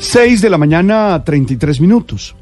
[0.00, 2.34] 6 de la mañana, 33 minutos.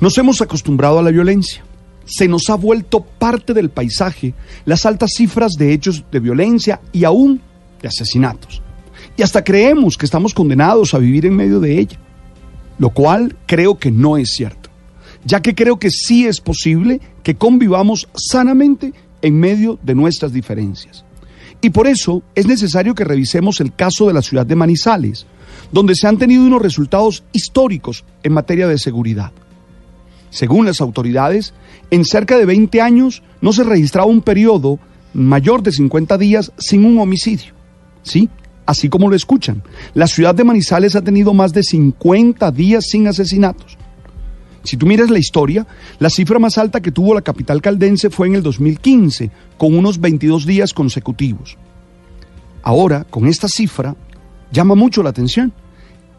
[0.00, 1.64] Nos hemos acostumbrado a la violencia.
[2.04, 4.34] Se nos ha vuelto parte del paisaje
[4.64, 7.40] las altas cifras de hechos de violencia y aún
[7.80, 8.60] de asesinatos.
[9.16, 11.98] Y hasta creemos que estamos condenados a vivir en medio de ella,
[12.78, 14.68] lo cual creo que no es cierto,
[15.24, 21.04] ya que creo que sí es posible que convivamos sanamente en medio de nuestras diferencias.
[21.62, 25.26] Y por eso es necesario que revisemos el caso de la ciudad de Manizales,
[25.76, 29.30] donde se han tenido unos resultados históricos en materia de seguridad.
[30.30, 31.52] Según las autoridades,
[31.90, 34.78] en cerca de 20 años no se registraba un periodo
[35.12, 37.52] mayor de 50 días sin un homicidio.
[38.02, 38.30] Sí,
[38.64, 39.62] así como lo escuchan.
[39.92, 43.76] La ciudad de Manizales ha tenido más de 50 días sin asesinatos.
[44.64, 45.66] Si tú miras la historia,
[45.98, 50.00] la cifra más alta que tuvo la capital caldense fue en el 2015, con unos
[50.00, 51.58] 22 días consecutivos.
[52.62, 53.94] Ahora, con esta cifra,
[54.50, 55.52] llama mucho la atención.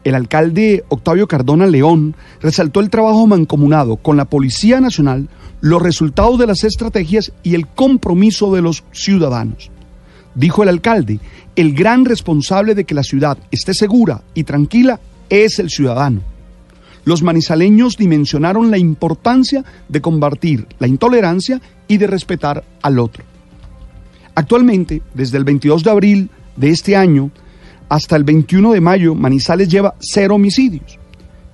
[0.04, 5.28] El alcalde Octavio Cardona León resaltó el trabajo mancomunado con la Policía Nacional,
[5.60, 9.70] los resultados de las estrategias y el compromiso de los ciudadanos.
[10.34, 11.18] Dijo el alcalde,
[11.56, 16.20] el gran responsable de que la ciudad esté segura y tranquila es el ciudadano.
[17.04, 23.24] Los manizaleños dimensionaron la importancia de combatir la intolerancia y de respetar al otro.
[24.34, 27.30] Actualmente, desde el 22 de abril de este año,
[27.88, 30.98] hasta el 21 de mayo, Manizales lleva cero homicidios.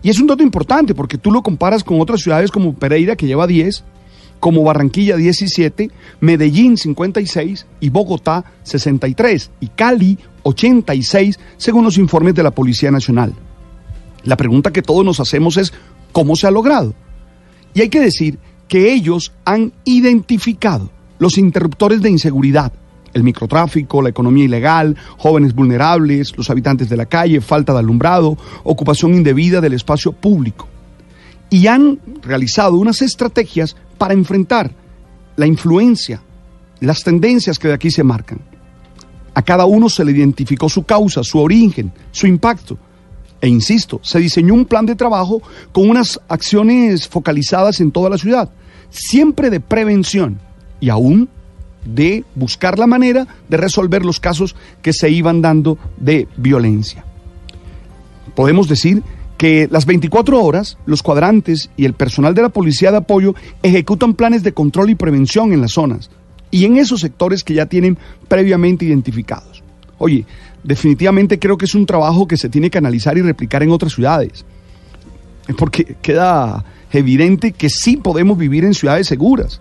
[0.03, 3.27] Y es un dato importante porque tú lo comparas con otras ciudades como Pereira, que
[3.27, 3.85] lleva 10,
[4.41, 12.43] como Barranquilla 17, Medellín 56 y Bogotá 63 y Cali 86, según los informes de
[12.43, 13.33] la Policía Nacional.
[14.25, 15.73] La pregunta que todos nos hacemos es,
[16.13, 16.95] ¿cómo se ha logrado?
[17.73, 18.39] Y hay que decir
[18.69, 22.73] que ellos han identificado los interruptores de inseguridad,
[23.15, 28.37] el microtráfico, la economía ilegal, jóvenes vulnerables, los habitantes de la calle, falta de alumbrado,
[28.65, 30.69] ocupación indebida del espacio público.
[31.49, 34.73] Y han realizado unas estrategias para enfrentar
[35.37, 36.21] la influencia,
[36.81, 38.41] las tendencias que de aquí se marcan.
[39.35, 42.79] A cada uno se le identificó su causa, su origen, su impacto.
[43.41, 45.43] E insisto, se diseñó un plan de trabajo
[45.73, 48.51] con unas acciones focalizadas en toda la ciudad,
[48.91, 50.39] siempre de prevención
[50.81, 51.29] y aún
[51.85, 57.05] de buscar la manera de resolver los casos que se iban dando de violencia.
[58.35, 59.03] Podemos decir
[59.37, 64.15] que las 24 horas los cuadrantes y el personal de la policía de apoyo ejecutan
[64.15, 66.11] planes de control y prevención en las zonas
[66.51, 69.63] y en esos sectores que ya tienen previamente identificados.
[69.99, 70.25] Oye,
[70.63, 73.93] definitivamente creo que es un trabajo que se tiene que analizar y replicar en otras
[73.93, 74.45] ciudades,
[75.59, 79.61] porque queda evidente que sí podemos vivir en ciudades seguras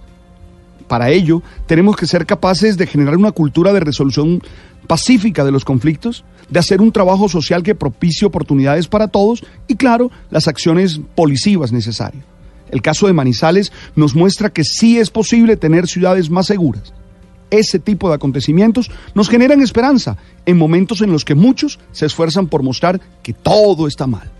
[0.87, 4.41] para ello, tenemos que ser capaces de generar una cultura de resolución
[4.87, 9.75] pacífica de los conflictos, de hacer un trabajo social que propicie oportunidades para todos y,
[9.75, 12.25] claro, las acciones policivas necesarias.
[12.69, 16.93] El caso de Manizales nos muestra que sí es posible tener ciudades más seguras.
[17.51, 22.47] Ese tipo de acontecimientos nos generan esperanza en momentos en los que muchos se esfuerzan
[22.47, 24.32] por mostrar que todo está mal.